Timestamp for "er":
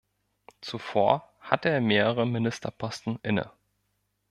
1.69-1.79